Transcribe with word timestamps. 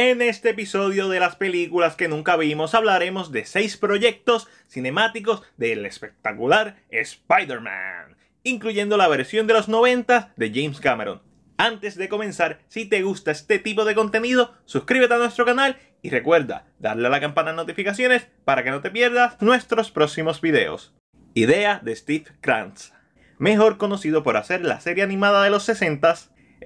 En 0.00 0.22
este 0.22 0.50
episodio 0.50 1.08
de 1.08 1.18
las 1.18 1.34
películas 1.34 1.96
que 1.96 2.06
nunca 2.06 2.36
vimos 2.36 2.72
hablaremos 2.76 3.32
de 3.32 3.44
seis 3.44 3.76
proyectos 3.76 4.46
cinemáticos 4.68 5.42
del 5.56 5.84
espectacular 5.86 6.76
Spider-Man, 6.90 8.16
incluyendo 8.44 8.96
la 8.96 9.08
versión 9.08 9.48
de 9.48 9.54
los 9.54 9.68
90 9.68 10.34
de 10.36 10.52
James 10.54 10.78
Cameron. 10.78 11.20
Antes 11.56 11.96
de 11.96 12.08
comenzar, 12.08 12.60
si 12.68 12.84
te 12.84 13.02
gusta 13.02 13.32
este 13.32 13.58
tipo 13.58 13.84
de 13.84 13.96
contenido, 13.96 14.54
suscríbete 14.66 15.14
a 15.14 15.18
nuestro 15.18 15.44
canal 15.44 15.78
y 16.00 16.10
recuerda 16.10 16.68
darle 16.78 17.08
a 17.08 17.10
la 17.10 17.20
campana 17.20 17.50
de 17.50 17.56
notificaciones 17.56 18.28
para 18.44 18.62
que 18.62 18.70
no 18.70 18.80
te 18.80 18.92
pierdas 18.92 19.42
nuestros 19.42 19.90
próximos 19.90 20.40
videos. 20.40 20.94
Idea 21.34 21.80
de 21.82 21.96
Steve 21.96 22.26
Krantz. 22.40 22.92
Mejor 23.38 23.78
conocido 23.78 24.22
por 24.22 24.36
hacer 24.36 24.64
la 24.64 24.78
serie 24.78 25.02
animada 25.02 25.42
de 25.42 25.50
los 25.50 25.64
60, 25.64 26.14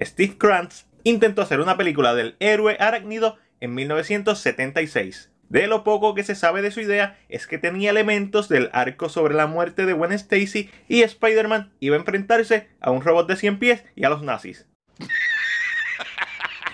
Steve 0.03 0.37
Krantz 0.37 0.85
intentó 1.03 1.41
hacer 1.41 1.59
una 1.59 1.77
película 1.77 2.15
del 2.15 2.35
héroe 2.39 2.77
arácnido 2.79 3.37
en 3.59 3.73
1976. 3.75 5.31
De 5.49 5.67
lo 5.67 5.83
poco 5.83 6.15
que 6.15 6.23
se 6.23 6.35
sabe 6.35 6.61
de 6.61 6.71
su 6.71 6.81
idea 6.81 7.19
es 7.29 7.45
que 7.45 7.57
tenía 7.57 7.91
elementos 7.91 8.49
del 8.49 8.69
arco 8.73 9.07
sobre 9.09 9.35
la 9.35 9.45
muerte 9.45 9.85
de 9.85 9.93
Gwen 9.93 10.11
Stacy 10.13 10.71
y 10.87 11.03
Spider-Man 11.03 11.71
iba 11.79 11.95
a 11.95 11.99
enfrentarse 11.99 12.69
a 12.81 12.91
un 12.91 13.01
robot 13.01 13.27
de 13.27 13.35
100 13.35 13.59
pies 13.59 13.85
y 13.95 14.03
a 14.03 14.09
los 14.09 14.23
nazis. 14.23 14.67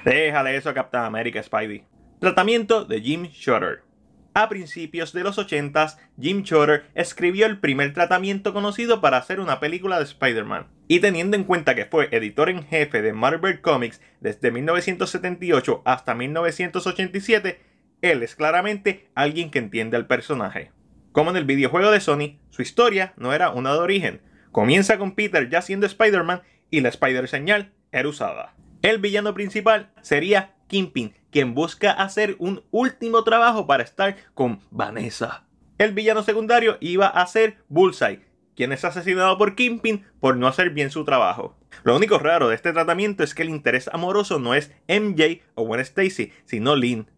Déjale 0.05 0.55
eso 0.55 0.69
a 0.69 0.73
Captain 0.73 1.03
America 1.03 1.43
Spidey. 1.43 1.83
Tratamiento 2.19 2.85
de 2.85 3.01
Jim 3.01 3.23
Shooter. 3.23 3.88
A 4.33 4.47
principios 4.47 5.11
de 5.11 5.23
los 5.23 5.37
80, 5.37 5.97
Jim 6.19 6.43
Shooter 6.43 6.85
escribió 6.93 7.45
el 7.47 7.59
primer 7.59 7.93
tratamiento 7.93 8.53
conocido 8.53 9.01
para 9.01 9.17
hacer 9.17 9.39
una 9.39 9.59
película 9.59 9.97
de 9.97 10.03
Spider-Man. 10.03 10.67
Y 10.87 10.99
teniendo 10.99 11.35
en 11.35 11.43
cuenta 11.43 11.75
que 11.75 11.85
fue 11.85 12.09
editor 12.11 12.49
en 12.49 12.63
jefe 12.63 13.01
de 13.01 13.13
Marvel 13.13 13.61
Comics 13.61 14.01
desde 14.21 14.51
1978 14.51 15.81
hasta 15.83 16.13
1987, 16.13 17.59
él 18.01 18.23
es 18.23 18.35
claramente 18.35 19.09
alguien 19.15 19.49
que 19.49 19.59
entiende 19.59 19.97
al 19.97 20.07
personaje. 20.07 20.71
Como 21.11 21.31
en 21.31 21.37
el 21.37 21.45
videojuego 21.45 21.91
de 21.91 21.99
Sony, 21.99 22.39
su 22.49 22.61
historia 22.61 23.13
no 23.17 23.33
era 23.33 23.49
una 23.49 23.73
de 23.73 23.79
origen. 23.79 24.21
Comienza 24.51 24.97
con 24.97 25.15
Peter 25.15 25.49
ya 25.49 25.61
siendo 25.61 25.85
Spider-Man 25.85 26.43
y 26.69 26.81
la 26.81 26.89
Spider-Señal 26.89 27.73
era 27.91 28.07
usada. 28.07 28.55
El 28.81 28.99
villano 28.99 29.33
principal 29.33 29.91
sería 30.01 30.53
Kingpin, 30.69 31.13
quien 31.31 31.53
busca 31.53 31.91
hacer 31.91 32.37
un 32.39 32.63
último 32.71 33.25
trabajo 33.25 33.67
para 33.67 33.83
estar 33.83 34.15
con 34.33 34.61
Vanessa. 34.71 35.43
El 35.77 35.93
villano 35.93 36.23
secundario 36.23 36.77
iba 36.79 37.07
a 37.07 37.27
ser 37.27 37.57
Bullseye, 37.67 38.21
quien 38.55 38.71
es 38.71 38.85
asesinado 38.85 39.37
por 39.37 39.55
Kingpin 39.55 40.05
por 40.21 40.37
no 40.37 40.47
hacer 40.47 40.69
bien 40.69 40.91
su 40.91 41.03
trabajo. 41.03 41.57
Lo 41.83 41.95
único 41.95 42.19
raro 42.19 42.47
de 42.47 42.55
este 42.55 42.71
tratamiento 42.71 43.23
es 43.23 43.33
que 43.33 43.43
el 43.43 43.49
interés 43.49 43.89
amoroso 43.91 44.39
no 44.39 44.53
es 44.53 44.71
MJ 44.87 45.41
o 45.55 45.63
Gwen 45.63 45.81
Stacy, 45.81 46.31
sino 46.45 46.75
Lynn. 46.75 47.09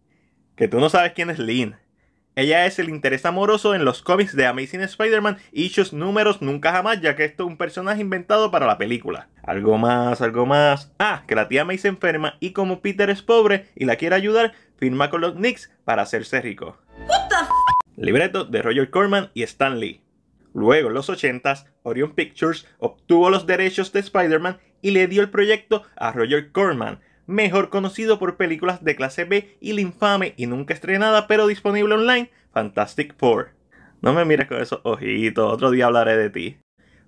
Que 0.56 0.68
tú 0.68 0.80
no 0.80 0.88
sabes 0.88 1.12
quién 1.12 1.30
es 1.30 1.38
Lynn. 1.38 1.76
Ella 2.34 2.64
es 2.64 2.78
el 2.78 2.88
interés 2.88 3.26
amoroso 3.26 3.74
en 3.74 3.84
los 3.84 4.00
cómics 4.00 4.34
de 4.34 4.46
Amazing 4.46 4.80
Spider-Man 4.80 5.36
y 5.52 5.68
sus 5.68 5.92
números 5.92 6.40
nunca 6.40 6.72
jamás, 6.72 7.02
ya 7.02 7.14
que 7.14 7.26
esto 7.26 7.42
es 7.42 7.50
un 7.50 7.58
personaje 7.58 8.00
inventado 8.00 8.50
para 8.50 8.66
la 8.66 8.78
película. 8.78 9.28
Algo 9.42 9.76
más, 9.76 10.22
algo 10.22 10.46
más. 10.46 10.90
Ah, 10.98 11.24
que 11.28 11.34
la 11.34 11.48
tía 11.48 11.66
May 11.66 11.76
se 11.76 11.88
enferma 11.88 12.38
y 12.40 12.52
como 12.52 12.80
Peter 12.80 13.10
es 13.10 13.20
pobre 13.20 13.66
y 13.76 13.84
la 13.84 13.96
quiere 13.96 14.16
ayudar, 14.16 14.54
firma 14.78 15.10
con 15.10 15.20
los 15.20 15.34
Knicks 15.34 15.70
para 15.84 16.02
hacerse 16.02 16.40
rico. 16.40 16.78
Libreto 17.96 18.46
de 18.46 18.62
Roger 18.62 18.88
Corman 18.88 19.30
y 19.34 19.42
Stan 19.42 19.78
Lee. 19.78 20.02
Luego, 20.54 20.88
en 20.88 20.94
los 20.94 21.10
80s, 21.10 21.66
Orion 21.82 22.14
Pictures 22.14 22.66
obtuvo 22.78 23.28
los 23.28 23.46
derechos 23.46 23.92
de 23.92 24.00
Spider-Man 24.00 24.58
y 24.80 24.92
le 24.92 25.06
dio 25.06 25.20
el 25.20 25.28
proyecto 25.28 25.82
a 25.96 26.12
Roger 26.12 26.50
Corman, 26.50 27.00
mejor 27.32 27.70
conocido 27.70 28.18
por 28.18 28.36
películas 28.36 28.84
de 28.84 28.94
clase 28.94 29.24
B 29.24 29.56
y 29.60 29.72
la 29.72 29.80
infame 29.80 30.34
y 30.36 30.46
nunca 30.46 30.74
estrenada 30.74 31.26
pero 31.26 31.46
disponible 31.46 31.94
online, 31.94 32.30
Fantastic 32.52 33.16
Four. 33.16 33.50
No 34.00 34.12
me 34.12 34.24
mires 34.24 34.48
con 34.48 34.60
esos 34.60 34.80
ojitos, 34.84 35.52
otro 35.52 35.70
día 35.70 35.86
hablaré 35.86 36.16
de 36.16 36.30
ti. 36.30 36.58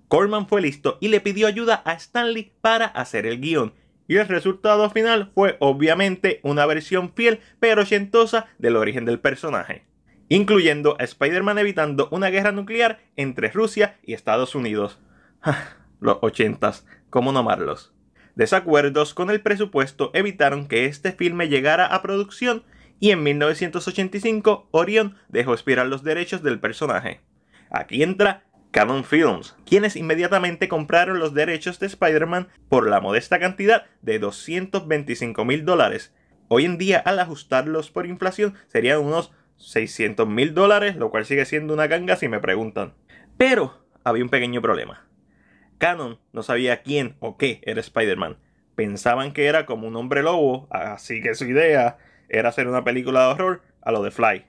Corman 0.07 0.47
fue 0.47 0.61
listo 0.61 0.97
y 1.01 1.07
le 1.07 1.21
pidió 1.21 1.47
ayuda 1.47 1.81
a 1.85 1.93
Stanley 1.93 2.53
para 2.61 2.85
hacer 2.85 3.25
el 3.25 3.39
guion, 3.39 3.73
y 4.07 4.17
el 4.17 4.27
resultado 4.27 4.89
final 4.89 5.31
fue 5.33 5.57
obviamente 5.59 6.39
una 6.43 6.65
versión 6.65 7.11
fiel 7.13 7.39
pero 7.59 7.81
ochentosa 7.81 8.47
del 8.59 8.75
origen 8.75 9.05
del 9.05 9.19
personaje, 9.19 9.85
incluyendo 10.29 10.95
a 10.99 11.03
Spider-Man 11.03 11.57
evitando 11.57 12.07
una 12.11 12.29
guerra 12.29 12.51
nuclear 12.51 12.99
entre 13.15 13.49
Rusia 13.49 13.97
y 14.03 14.13
Estados 14.13 14.55
Unidos. 14.55 14.99
Los 15.99 16.17
ochentas, 16.21 16.85
¿cómo 17.09 17.31
no 17.31 17.39
amarlos? 17.39 17.94
Desacuerdos 18.35 19.13
con 19.13 19.29
el 19.29 19.41
presupuesto 19.41 20.11
evitaron 20.13 20.67
que 20.67 20.85
este 20.85 21.13
filme 21.13 21.47
llegara 21.47 21.85
a 21.85 22.01
producción 22.01 22.63
y 22.99 23.11
en 23.11 23.23
1985 23.23 24.67
Orion 24.71 25.15
dejó 25.29 25.53
expirar 25.53 25.87
los 25.87 26.03
derechos 26.03 26.43
del 26.43 26.59
personaje. 26.59 27.21
Aquí 27.69 28.03
entra 28.03 28.43
Canon 28.71 29.05
Films, 29.05 29.55
quienes 29.65 29.95
inmediatamente 29.95 30.67
compraron 30.67 31.19
los 31.19 31.33
derechos 31.33 31.79
de 31.79 31.87
Spider-Man 31.87 32.49
por 32.67 32.89
la 32.89 32.99
modesta 32.99 33.39
cantidad 33.39 33.85
de 34.01 34.19
225 34.19 35.45
mil 35.45 35.63
dólares. 35.63 36.13
Hoy 36.49 36.65
en 36.65 36.77
día, 36.77 36.99
al 36.99 37.19
ajustarlos 37.19 37.89
por 37.89 38.05
inflación, 38.05 38.53
serían 38.67 38.99
unos 38.99 39.31
600 39.57 40.27
mil 40.27 40.53
dólares, 40.53 40.97
lo 40.97 41.09
cual 41.09 41.25
sigue 41.25 41.45
siendo 41.45 41.73
una 41.73 41.87
ganga 41.87 42.17
si 42.17 42.27
me 42.27 42.41
preguntan. 42.41 42.93
Pero 43.37 43.85
había 44.03 44.23
un 44.23 44.29
pequeño 44.29 44.61
problema. 44.61 45.07
Canon 45.77 46.19
no 46.33 46.43
sabía 46.43 46.81
quién 46.81 47.15
o 47.19 47.37
qué 47.37 47.61
era 47.63 47.79
Spider-Man. 47.79 48.37
Pensaban 48.75 49.33
que 49.33 49.45
era 49.45 49.65
como 49.65 49.87
un 49.87 49.95
hombre 49.95 50.23
lobo, 50.23 50.67
así 50.69 51.21
que 51.21 51.35
su 51.35 51.45
idea 51.45 51.97
era 52.29 52.49
hacer 52.49 52.67
una 52.67 52.83
película 52.83 53.21
de 53.21 53.33
horror 53.33 53.61
a 53.81 53.91
lo 53.91 54.03
de 54.03 54.11
Fly. 54.11 54.45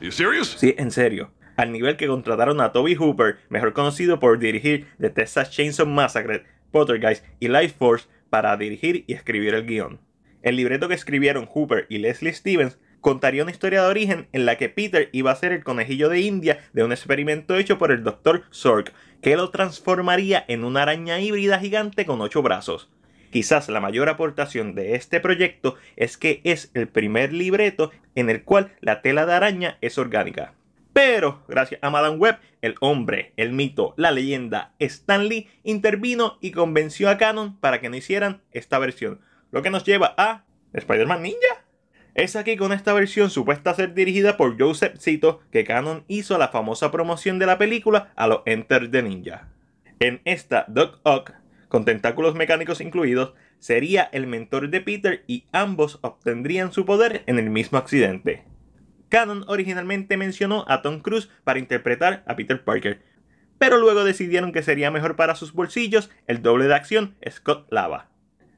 You 0.00 0.10
serious? 0.10 0.56
Sí, 0.58 0.74
en 0.78 0.90
serio. 0.90 1.30
Al 1.56 1.72
nivel 1.72 1.96
que 1.96 2.06
contrataron 2.06 2.60
a 2.60 2.72
Toby 2.72 2.94
Hooper, 2.94 3.38
mejor 3.48 3.72
conocido 3.72 4.18
por 4.18 4.38
dirigir 4.38 4.86
The 4.98 5.10
Texas 5.10 5.50
Chainsaw 5.50 5.86
Massacre, 5.86 6.44
Poltergeist 6.70 7.24
y 7.38 7.48
Life 7.48 7.74
Force, 7.78 8.08
para 8.30 8.56
dirigir 8.56 9.04
y 9.06 9.12
escribir 9.12 9.54
el 9.54 9.66
guion. 9.66 10.00
El 10.42 10.56
libreto 10.56 10.88
que 10.88 10.94
escribieron 10.94 11.46
Hooper 11.46 11.86
y 11.90 11.98
Leslie 11.98 12.32
Stevens 12.32 12.78
contaría 13.00 13.42
una 13.42 13.52
historia 13.52 13.82
de 13.82 13.88
origen 13.88 14.28
en 14.32 14.46
la 14.46 14.56
que 14.56 14.68
Peter 14.68 15.08
iba 15.12 15.30
a 15.30 15.36
ser 15.36 15.52
el 15.52 15.64
conejillo 15.64 16.08
de 16.08 16.20
India 16.20 16.60
de 16.72 16.84
un 16.84 16.92
experimento 16.92 17.56
hecho 17.56 17.78
por 17.78 17.92
el 17.92 18.04
Dr. 18.04 18.44
Sork, 18.50 18.92
que 19.22 19.36
lo 19.36 19.50
transformaría 19.50 20.44
en 20.48 20.64
una 20.64 20.82
araña 20.82 21.20
híbrida 21.20 21.58
gigante 21.58 22.06
con 22.06 22.20
ocho 22.20 22.42
brazos. 22.42 22.90
Quizás 23.30 23.68
la 23.68 23.80
mayor 23.80 24.08
aportación 24.08 24.74
de 24.74 24.96
este 24.96 25.20
proyecto 25.20 25.76
es 25.96 26.16
que 26.16 26.40
es 26.44 26.70
el 26.74 26.88
primer 26.88 27.32
libreto 27.32 27.92
en 28.14 28.28
el 28.28 28.42
cual 28.42 28.72
la 28.80 29.02
tela 29.02 29.24
de 29.24 29.34
araña 29.34 29.78
es 29.80 29.98
orgánica. 29.98 30.54
Pero, 30.92 31.44
gracias 31.46 31.80
a 31.82 31.90
Madame 31.90 32.16
Web, 32.16 32.38
el 32.62 32.74
hombre, 32.80 33.32
el 33.36 33.52
mito, 33.52 33.94
la 33.96 34.10
leyenda 34.10 34.74
Stan 34.80 35.28
Lee 35.28 35.48
intervino 35.62 36.38
y 36.40 36.50
convenció 36.50 37.08
a 37.08 37.16
Canon 37.16 37.56
para 37.58 37.80
que 37.80 37.88
no 37.88 37.96
hicieran 37.96 38.42
esta 38.50 38.78
versión. 38.80 39.20
Lo 39.52 39.62
que 39.62 39.70
nos 39.70 39.84
lleva 39.84 40.14
a 40.16 40.44
Spider-Man 40.72 41.22
Ninja. 41.22 41.59
Es 42.14 42.34
aquí 42.34 42.56
con 42.56 42.72
esta 42.72 42.92
versión 42.92 43.30
supuesta 43.30 43.72
ser 43.74 43.94
dirigida 43.94 44.36
por 44.36 44.60
Joseph 44.60 44.98
Zito 44.98 45.40
que 45.52 45.64
Canon 45.64 46.04
hizo 46.08 46.38
la 46.38 46.48
famosa 46.48 46.90
promoción 46.90 47.38
de 47.38 47.46
la 47.46 47.56
película 47.56 48.12
a 48.16 48.26
los 48.26 48.40
Enter 48.46 48.90
the 48.90 49.02
Ninja. 49.02 49.48
En 50.00 50.20
esta, 50.24 50.64
Doc 50.68 50.98
Ock, 51.04 51.32
con 51.68 51.84
tentáculos 51.84 52.34
mecánicos 52.34 52.80
incluidos, 52.80 53.34
sería 53.60 54.08
el 54.12 54.26
mentor 54.26 54.70
de 54.70 54.80
Peter 54.80 55.24
y 55.28 55.44
ambos 55.52 55.98
obtendrían 56.02 56.72
su 56.72 56.84
poder 56.84 57.22
en 57.26 57.38
el 57.38 57.48
mismo 57.50 57.78
accidente. 57.78 58.44
Canon 59.08 59.44
originalmente 59.46 60.16
mencionó 60.16 60.64
a 60.68 60.82
Tom 60.82 61.00
Cruise 61.00 61.30
para 61.44 61.58
interpretar 61.58 62.24
a 62.26 62.34
Peter 62.34 62.64
Parker, 62.64 63.02
pero 63.58 63.78
luego 63.78 64.04
decidieron 64.04 64.52
que 64.52 64.62
sería 64.62 64.90
mejor 64.90 65.16
para 65.16 65.34
sus 65.34 65.52
bolsillos 65.52 66.10
el 66.26 66.42
doble 66.42 66.66
de 66.66 66.74
acción 66.74 67.16
Scott 67.28 67.70
Lava. 67.70 68.09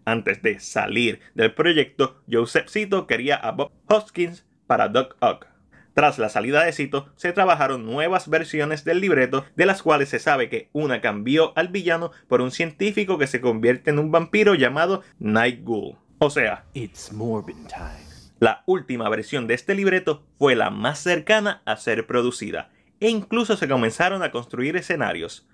Antes 0.04 0.42
de 0.42 0.58
salir 0.58 1.20
del 1.34 1.54
proyecto, 1.54 2.22
Joseph 2.30 2.68
Cito 2.68 3.06
quería 3.06 3.36
a 3.36 3.52
Bob 3.52 3.70
Hoskins 3.86 4.44
para 4.66 4.88
Doc 4.88 5.16
Ock. 5.20 5.46
Tras 5.94 6.18
la 6.18 6.28
salida 6.30 6.64
de 6.64 6.72
Cito, 6.72 7.10
se 7.16 7.32
trabajaron 7.32 7.84
nuevas 7.84 8.28
versiones 8.28 8.84
del 8.84 9.00
libreto, 9.00 9.44
de 9.56 9.66
las 9.66 9.82
cuales 9.82 10.08
se 10.08 10.18
sabe 10.18 10.48
que 10.48 10.70
una 10.72 11.00
cambió 11.02 11.52
al 11.54 11.68
villano 11.68 12.12
por 12.28 12.40
un 12.40 12.50
científico 12.50 13.18
que 13.18 13.26
se 13.26 13.40
convierte 13.42 13.90
en 13.90 13.98
un 13.98 14.10
vampiro 14.10 14.54
llamado 14.54 15.02
Night 15.18 15.62
Ghoul. 15.62 15.96
O 16.18 16.30
sea, 16.30 16.64
It's 16.72 17.12
Morbin 17.12 17.66
time. 17.66 18.06
la 18.40 18.62
última 18.66 19.08
versión 19.10 19.46
de 19.46 19.54
este 19.54 19.74
libreto 19.74 20.24
fue 20.38 20.56
la 20.56 20.70
más 20.70 20.98
cercana 20.98 21.62
a 21.66 21.76
ser 21.76 22.06
producida, 22.06 22.70
e 22.98 23.10
incluso 23.10 23.56
se 23.56 23.68
comenzaron 23.68 24.22
a 24.22 24.30
construir 24.30 24.76
escenarios. 24.76 25.46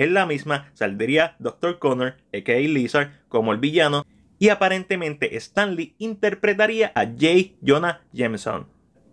En 0.00 0.14
la 0.14 0.24
misma 0.24 0.70
saldría 0.72 1.36
Dr. 1.40 1.78
Connor, 1.78 2.14
a.k.a. 2.32 2.58
Lizard, 2.58 3.10
como 3.28 3.52
el 3.52 3.58
villano, 3.58 4.06
y 4.38 4.48
aparentemente 4.48 5.36
Stanley 5.36 5.94
interpretaría 5.98 6.90
a 6.94 7.04
J. 7.04 7.52
Jonah 7.62 8.00
Jameson. 8.10 8.66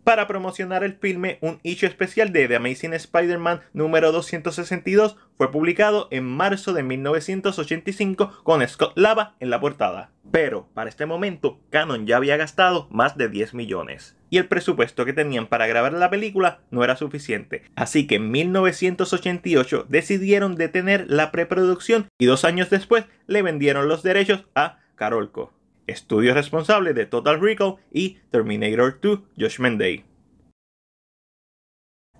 Para 0.07 0.25
promocionar 0.25 0.85
el 0.85 0.93
filme, 0.93 1.37
un 1.41 1.59
issue 1.63 1.85
especial 1.85 2.31
de 2.31 2.47
The 2.47 2.55
Amazing 2.55 2.93
Spider-Man 2.93 3.59
número 3.73 4.13
262 4.13 5.17
fue 5.35 5.51
publicado 5.51 6.07
en 6.11 6.23
marzo 6.23 6.71
de 6.71 6.81
1985 6.81 8.41
con 8.43 8.65
Scott 8.65 8.93
Lava 8.95 9.35
en 9.41 9.49
la 9.49 9.59
portada. 9.59 10.11
Pero, 10.31 10.69
para 10.73 10.89
este 10.89 11.05
momento, 11.05 11.59
Canon 11.71 12.07
ya 12.07 12.15
había 12.15 12.37
gastado 12.37 12.87
más 12.89 13.17
de 13.17 13.27
10 13.27 13.53
millones. 13.53 14.15
Y 14.29 14.37
el 14.37 14.47
presupuesto 14.47 15.03
que 15.03 15.11
tenían 15.11 15.47
para 15.47 15.67
grabar 15.67 15.91
la 15.91 16.09
película 16.09 16.61
no 16.71 16.85
era 16.85 16.95
suficiente. 16.95 17.63
Así 17.75 18.07
que 18.07 18.15
en 18.15 18.31
1988 18.31 19.87
decidieron 19.89 20.55
detener 20.55 21.07
la 21.09 21.33
preproducción 21.33 22.07
y 22.17 22.27
dos 22.27 22.45
años 22.45 22.69
después 22.69 23.03
le 23.25 23.41
vendieron 23.41 23.89
los 23.89 24.03
derechos 24.03 24.45
a 24.55 24.79
Carolco 24.95 25.56
estudio 25.87 26.33
responsable 26.33 26.93
de 26.93 27.05
Total 27.05 27.41
Recall 27.41 27.77
y 27.91 28.19
Terminator 28.29 28.99
2 29.01 29.19
Judgment 29.37 29.79
Day. 29.79 30.05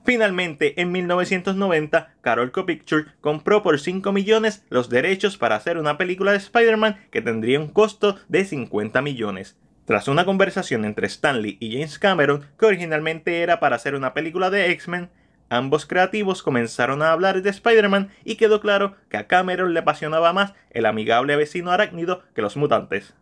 Finalmente, 0.07 0.79
en 0.79 0.93
1990, 0.93 2.15
Carolco 2.21 2.65
Pictures 2.65 3.07
compró 3.19 3.61
por 3.61 3.77
5 3.77 4.13
millones 4.13 4.65
los 4.69 4.89
derechos 4.89 5.37
para 5.37 5.57
hacer 5.57 5.77
una 5.77 5.97
película 5.97 6.31
de 6.31 6.37
Spider-Man 6.37 6.97
que 7.11 7.21
tendría 7.21 7.59
un 7.59 7.67
costo 7.67 8.17
de 8.29 8.45
50 8.45 9.01
millones. 9.01 9.57
Tras 9.83 10.07
una 10.07 10.23
conversación 10.23 10.85
entre 10.85 11.07
Stanley 11.07 11.57
y 11.59 11.73
James 11.73 11.99
Cameron, 11.99 12.45
que 12.57 12.65
originalmente 12.65 13.41
era 13.41 13.59
para 13.59 13.75
hacer 13.75 13.95
una 13.95 14.13
película 14.13 14.49
de 14.49 14.71
X-Men, 14.71 15.09
ambos 15.49 15.85
creativos 15.85 16.41
comenzaron 16.41 17.01
a 17.01 17.11
hablar 17.11 17.41
de 17.41 17.49
Spider-Man 17.49 18.09
y 18.23 18.35
quedó 18.35 18.61
claro 18.61 18.95
que 19.09 19.17
a 19.17 19.27
Cameron 19.27 19.73
le 19.73 19.81
apasionaba 19.81 20.31
más 20.31 20.53
el 20.69 20.85
amigable 20.85 21.35
vecino 21.35 21.71
arácnido 21.71 22.23
que 22.33 22.41
los 22.41 22.55
mutantes. 22.55 23.13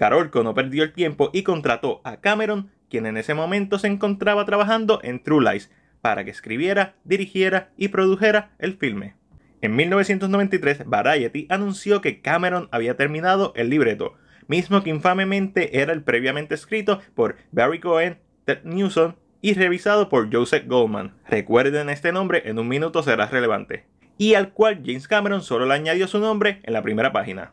Carolco 0.00 0.42
no 0.42 0.54
perdió 0.54 0.82
el 0.82 0.94
tiempo 0.94 1.28
y 1.30 1.42
contrató 1.42 2.00
a 2.04 2.22
Cameron, 2.22 2.70
quien 2.88 3.04
en 3.04 3.18
ese 3.18 3.34
momento 3.34 3.78
se 3.78 3.86
encontraba 3.86 4.46
trabajando 4.46 4.98
en 5.02 5.22
True 5.22 5.44
Lies, 5.44 5.70
para 6.00 6.24
que 6.24 6.30
escribiera, 6.30 6.94
dirigiera 7.04 7.68
y 7.76 7.88
produjera 7.88 8.52
el 8.58 8.78
filme. 8.78 9.14
En 9.60 9.76
1993, 9.76 10.86
Variety 10.86 11.46
anunció 11.50 12.00
que 12.00 12.22
Cameron 12.22 12.70
había 12.72 12.96
terminado 12.96 13.52
el 13.56 13.68
libreto, 13.68 14.14
mismo 14.46 14.82
que 14.82 14.88
infamemente 14.88 15.82
era 15.82 15.92
el 15.92 16.02
previamente 16.02 16.54
escrito 16.54 17.02
por 17.14 17.36
Barry 17.52 17.78
Cohen, 17.78 18.20
Ted 18.46 18.60
Newson 18.64 19.16
y 19.42 19.52
revisado 19.52 20.08
por 20.08 20.34
Joseph 20.34 20.66
Goldman. 20.66 21.12
Recuerden 21.28 21.90
este 21.90 22.10
nombre, 22.10 22.44
en 22.46 22.58
un 22.58 22.68
minuto 22.68 23.02
será 23.02 23.26
relevante. 23.26 23.84
Y 24.16 24.32
al 24.32 24.54
cual 24.54 24.80
James 24.82 25.06
Cameron 25.06 25.42
solo 25.42 25.66
le 25.66 25.74
añadió 25.74 26.08
su 26.08 26.20
nombre 26.20 26.60
en 26.62 26.72
la 26.72 26.80
primera 26.80 27.12
página. 27.12 27.52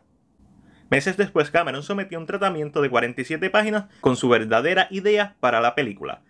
Meses 0.90 1.18
después, 1.18 1.52
Cameron 1.52 1.84
sometió 1.84 2.18
un 2.18 2.26
tratamiento 2.26 2.82
de 2.82 2.90
47 2.90 3.50
páginas 3.50 3.86
con 4.00 4.16
su 4.16 4.30
verdadera 4.30 4.88
idea 4.90 5.36
para 5.40 5.60
la 5.60 5.76
película. 5.76 6.22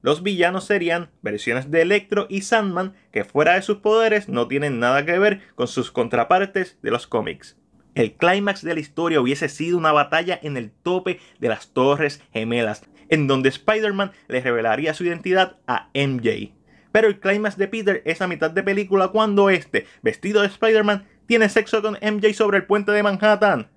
Los 0.00 0.22
villanos 0.22 0.64
serían 0.64 1.10
versiones 1.20 1.70
de 1.70 1.82
Electro 1.82 2.26
y 2.30 2.42
Sandman 2.42 2.94
que 3.12 3.24
fuera 3.24 3.54
de 3.54 3.62
sus 3.62 3.78
poderes 3.78 4.28
no 4.28 4.46
tienen 4.46 4.78
nada 4.78 5.04
que 5.04 5.18
ver 5.18 5.40
con 5.54 5.68
sus 5.68 5.90
contrapartes 5.90 6.78
de 6.82 6.90
los 6.90 7.06
cómics. 7.06 7.56
El 7.94 8.12
clímax 8.12 8.62
de 8.62 8.74
la 8.74 8.80
historia 8.80 9.20
hubiese 9.20 9.48
sido 9.48 9.78
una 9.78 9.92
batalla 9.92 10.38
en 10.42 10.56
el 10.56 10.70
tope 10.70 11.18
de 11.40 11.48
las 11.48 11.72
Torres 11.72 12.22
Gemelas, 12.32 12.84
en 13.08 13.26
donde 13.26 13.48
Spider-Man 13.48 14.12
le 14.28 14.40
revelaría 14.40 14.94
su 14.94 15.04
identidad 15.04 15.56
a 15.66 15.88
MJ. 15.94 16.52
Pero 16.92 17.08
el 17.08 17.20
clímax 17.20 17.56
de 17.56 17.68
Peter 17.68 18.02
es 18.04 18.22
a 18.22 18.28
mitad 18.28 18.50
de 18.50 18.62
película 18.62 19.08
cuando 19.08 19.50
este, 19.50 19.86
vestido 20.02 20.42
de 20.42 20.48
Spider-Man, 20.48 21.06
tiene 21.26 21.48
sexo 21.48 21.82
con 21.82 21.94
MJ 21.94 22.32
sobre 22.34 22.58
el 22.58 22.64
puente 22.64 22.92
de 22.92 23.02
Manhattan. 23.02 23.68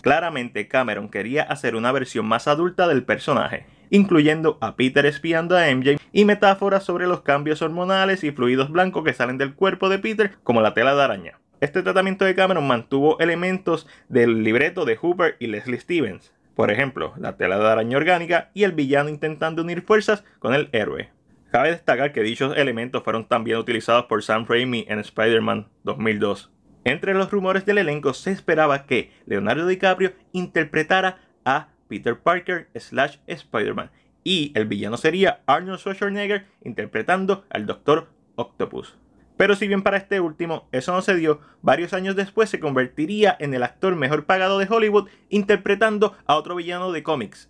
Claramente 0.00 0.68
Cameron 0.68 1.08
quería 1.08 1.42
hacer 1.42 1.76
una 1.76 1.92
versión 1.92 2.26
más 2.26 2.48
adulta 2.48 2.86
del 2.88 3.04
personaje, 3.04 3.66
incluyendo 3.90 4.58
a 4.60 4.76
Peter 4.76 5.04
espiando 5.06 5.56
a 5.56 5.66
MJ 5.74 5.96
y 6.12 6.24
metáforas 6.24 6.84
sobre 6.84 7.06
los 7.06 7.22
cambios 7.22 7.62
hormonales 7.62 8.24
y 8.24 8.30
fluidos 8.30 8.70
blancos 8.70 9.04
que 9.04 9.12
salen 9.12 9.38
del 9.38 9.54
cuerpo 9.54 9.88
de 9.88 9.98
Peter 9.98 10.32
como 10.44 10.60
la 10.60 10.74
tela 10.74 10.94
de 10.94 11.02
araña. 11.02 11.38
Este 11.60 11.82
tratamiento 11.82 12.24
de 12.24 12.34
Cameron 12.34 12.66
mantuvo 12.66 13.18
elementos 13.18 13.86
del 14.08 14.42
libreto 14.42 14.84
de 14.84 14.96
Hooper 14.96 15.36
y 15.40 15.46
Leslie 15.46 15.80
Stevens, 15.80 16.32
por 16.54 16.70
ejemplo, 16.70 17.12
la 17.18 17.36
tela 17.36 17.58
de 17.58 17.66
araña 17.66 17.98
orgánica 17.98 18.50
y 18.54 18.64
el 18.64 18.72
villano 18.72 19.08
intentando 19.10 19.62
unir 19.62 19.82
fuerzas 19.82 20.24
con 20.38 20.54
el 20.54 20.68
héroe. 20.72 21.10
Cabe 21.56 21.70
destacar 21.70 22.12
que 22.12 22.22
dichos 22.22 22.54
elementos 22.54 23.02
fueron 23.02 23.24
también 23.24 23.56
utilizados 23.56 24.04
por 24.04 24.22
Sam 24.22 24.44
Raimi 24.46 24.84
en 24.90 24.98
Spider-Man 24.98 25.70
2002. 25.84 26.50
Entre 26.84 27.14
los 27.14 27.30
rumores 27.30 27.64
del 27.64 27.78
elenco 27.78 28.12
se 28.12 28.30
esperaba 28.30 28.84
que 28.84 29.10
Leonardo 29.24 29.66
DiCaprio 29.66 30.12
interpretara 30.32 31.18
a 31.46 31.68
Peter 31.88 32.18
Parker 32.18 32.68
slash 32.74 33.16
Spider-Man 33.26 33.90
y 34.22 34.52
el 34.54 34.66
villano 34.66 34.98
sería 34.98 35.40
Arnold 35.46 35.78
Schwarzenegger 35.78 36.44
interpretando 36.62 37.46
al 37.48 37.64
Doctor 37.64 38.10
Octopus. 38.34 38.98
Pero 39.38 39.56
si 39.56 39.66
bien 39.66 39.82
para 39.82 39.96
este 39.96 40.20
último 40.20 40.68
eso 40.72 40.92
no 40.92 41.00
se 41.00 41.14
dio, 41.14 41.40
varios 41.62 41.94
años 41.94 42.16
después 42.16 42.50
se 42.50 42.60
convertiría 42.60 43.34
en 43.40 43.54
el 43.54 43.62
actor 43.62 43.96
mejor 43.96 44.26
pagado 44.26 44.58
de 44.58 44.66
Hollywood 44.68 45.08
interpretando 45.30 46.18
a 46.26 46.36
otro 46.36 46.54
villano 46.54 46.92
de 46.92 47.02
cómics. 47.02 47.48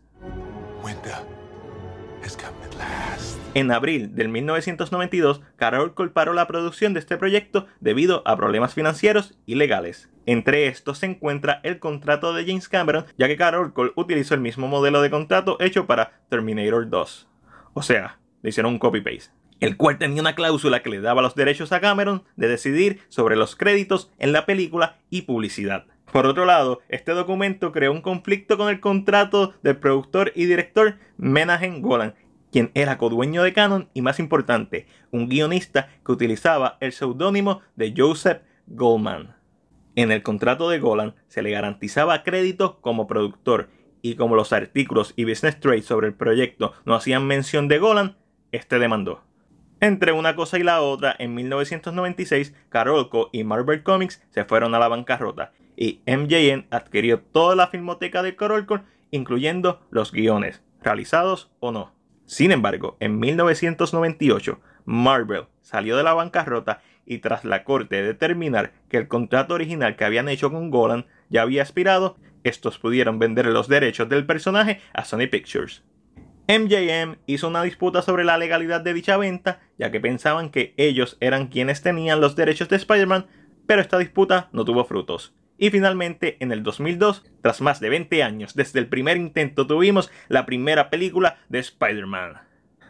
En 3.56 3.72
abril 3.72 4.14
del 4.14 4.28
1992, 4.28 5.40
Carol 5.56 5.94
paró 6.12 6.34
la 6.34 6.46
producción 6.46 6.92
de 6.92 7.00
este 7.00 7.16
proyecto 7.16 7.66
debido 7.80 8.22
a 8.26 8.36
problemas 8.36 8.74
financieros 8.74 9.38
y 9.46 9.54
legales. 9.54 10.10
Entre 10.26 10.66
estos 10.66 10.98
se 10.98 11.06
encuentra 11.06 11.60
el 11.62 11.78
contrato 11.78 12.34
de 12.34 12.44
James 12.44 12.68
Cameron, 12.68 13.06
ya 13.16 13.28
que 13.28 13.38
Carol 13.38 13.72
Cole 13.72 13.92
utilizó 13.96 14.34
el 14.34 14.42
mismo 14.42 14.68
modelo 14.68 15.00
de 15.00 15.08
contrato 15.08 15.56
hecho 15.58 15.86
para 15.86 16.20
Terminator 16.28 16.90
2. 16.90 17.28
O 17.72 17.80
sea, 17.80 18.18
le 18.42 18.50
hicieron 18.50 18.74
un 18.74 18.78
copy-paste. 18.78 19.32
El 19.60 19.78
cual 19.78 19.96
tenía 19.96 20.20
una 20.20 20.34
cláusula 20.34 20.82
que 20.82 20.90
le 20.90 21.00
daba 21.00 21.22
los 21.22 21.34
derechos 21.34 21.72
a 21.72 21.80
Cameron 21.80 22.24
de 22.36 22.48
decidir 22.48 23.00
sobre 23.08 23.36
los 23.36 23.56
créditos 23.56 24.12
en 24.18 24.32
la 24.32 24.44
película 24.44 24.98
y 25.08 25.22
publicidad. 25.22 25.86
Por 26.12 26.26
otro 26.26 26.44
lado, 26.44 26.80
este 26.88 27.12
documento 27.12 27.72
creó 27.72 27.92
un 27.92 28.00
conflicto 28.00 28.56
con 28.56 28.68
el 28.68 28.80
contrato 28.80 29.54
del 29.62 29.76
productor 29.78 30.32
y 30.34 30.44
director 30.44 30.96
Menahem 31.16 31.80
Golan, 31.80 32.14
quien 32.56 32.70
era 32.72 32.96
codueño 32.96 33.42
de 33.42 33.52
Canon 33.52 33.90
y 33.92 34.00
más 34.00 34.18
importante, 34.18 34.86
un 35.10 35.28
guionista 35.28 35.90
que 36.02 36.12
utilizaba 36.12 36.78
el 36.80 36.92
seudónimo 36.92 37.60
de 37.74 37.92
Joseph 37.94 38.40
Goldman. 38.66 39.36
En 39.94 40.10
el 40.10 40.22
contrato 40.22 40.70
de 40.70 40.78
Golan 40.78 41.14
se 41.28 41.42
le 41.42 41.50
garantizaba 41.50 42.22
crédito 42.22 42.80
como 42.80 43.06
productor 43.06 43.68
y 44.00 44.14
como 44.14 44.36
los 44.36 44.54
artículos 44.54 45.12
y 45.16 45.26
business 45.26 45.60
trade 45.60 45.82
sobre 45.82 46.06
el 46.06 46.14
proyecto 46.14 46.72
no 46.86 46.94
hacían 46.94 47.26
mención 47.26 47.68
de 47.68 47.78
Golan, 47.78 48.16
este 48.52 48.78
demandó. 48.78 49.22
Entre 49.80 50.12
una 50.12 50.34
cosa 50.34 50.58
y 50.58 50.62
la 50.62 50.80
otra, 50.80 51.14
en 51.18 51.34
1996, 51.34 52.54
Carolco 52.70 53.28
y 53.34 53.44
Marvel 53.44 53.82
Comics 53.82 54.22
se 54.30 54.46
fueron 54.46 54.74
a 54.74 54.78
la 54.78 54.88
bancarrota 54.88 55.52
y 55.76 56.00
MJN 56.06 56.68
adquirió 56.70 57.20
toda 57.20 57.54
la 57.54 57.66
filmoteca 57.66 58.22
de 58.22 58.34
Carolco, 58.34 58.80
incluyendo 59.10 59.82
los 59.90 60.10
guiones, 60.10 60.62
realizados 60.80 61.50
o 61.60 61.70
no. 61.70 61.95
Sin 62.26 62.50
embargo, 62.50 62.96
en 62.98 63.20
1998, 63.20 64.60
Marvel 64.84 65.44
salió 65.62 65.96
de 65.96 66.02
la 66.02 66.12
bancarrota 66.12 66.82
y 67.06 67.18
tras 67.18 67.44
la 67.44 67.62
corte 67.62 68.02
determinar 68.02 68.72
que 68.88 68.96
el 68.96 69.06
contrato 69.06 69.54
original 69.54 69.94
que 69.94 70.04
habían 70.04 70.28
hecho 70.28 70.50
con 70.50 70.70
Golan 70.70 71.06
ya 71.28 71.42
había 71.42 71.62
expirado, 71.62 72.16
estos 72.42 72.78
pudieron 72.78 73.20
vender 73.20 73.46
los 73.46 73.68
derechos 73.68 74.08
del 74.08 74.26
personaje 74.26 74.80
a 74.92 75.04
Sony 75.04 75.28
Pictures. 75.30 75.84
MJM 76.48 77.16
hizo 77.26 77.48
una 77.48 77.62
disputa 77.62 78.02
sobre 78.02 78.24
la 78.24 78.38
legalidad 78.38 78.80
de 78.80 78.94
dicha 78.94 79.16
venta, 79.16 79.60
ya 79.78 79.92
que 79.92 80.00
pensaban 80.00 80.50
que 80.50 80.74
ellos 80.76 81.16
eran 81.20 81.46
quienes 81.46 81.82
tenían 81.82 82.20
los 82.20 82.34
derechos 82.34 82.68
de 82.68 82.76
Spider-Man, 82.76 83.26
pero 83.66 83.80
esta 83.80 83.98
disputa 83.98 84.48
no 84.52 84.64
tuvo 84.64 84.84
frutos. 84.84 85.32
Y 85.58 85.70
finalmente, 85.70 86.36
en 86.40 86.52
el 86.52 86.62
2002, 86.62 87.24
tras 87.40 87.60
más 87.60 87.80
de 87.80 87.88
20 87.88 88.22
años 88.22 88.54
desde 88.54 88.78
el 88.78 88.88
primer 88.88 89.16
intento, 89.16 89.66
tuvimos 89.66 90.10
la 90.28 90.44
primera 90.44 90.90
película 90.90 91.38
de 91.48 91.60
Spider-Man. 91.60 92.42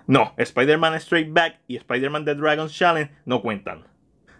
No, 0.06 0.34
Spider-Man 0.36 0.94
Straight 0.94 1.32
Back 1.32 1.60
y 1.66 1.76
Spider-Man 1.76 2.24
The 2.24 2.34
Dragon's 2.34 2.74
Challenge 2.76 3.12
no 3.24 3.42
cuentan. 3.42 3.84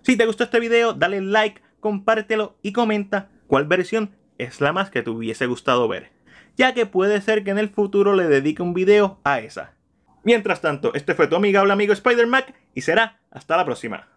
Si 0.03 0.17
te 0.17 0.27
gustó 0.27 0.45
este 0.45 0.61
video, 0.61 0.93
dale 0.93 1.21
like, 1.21 1.61
compártelo 1.81 2.57
y 2.63 2.73
comenta 2.73 3.31
cuál 3.47 3.67
versión 3.67 4.17
es 4.39 4.61
la 4.61 4.73
más 4.73 4.91
que 4.91 5.03
te 5.03 5.11
hubiese 5.11 5.47
gustado 5.47 5.89
ver, 5.89 6.13
ya 6.57 6.75
que 6.75 6.87
puede 6.87 7.21
ser 7.21 7.43
que 7.43 7.51
en 7.51 7.59
el 7.59 7.71
futuro 7.71 8.15
le 8.15 8.29
dedique 8.29 8.63
un 8.63 8.75
video 8.75 9.21
a 9.25 9.41
esa. 9.41 9.75
Mientras 10.23 10.61
tanto, 10.61 10.93
este 10.95 11.15
fue 11.15 11.29
tu 11.29 11.37
amigable 11.37 11.73
amigo 11.73 11.93
Spider-Man 11.93 12.45
y 12.75 12.81
será 12.83 13.21
hasta 13.31 13.57
la 13.57 13.65
próxima. 13.65 14.09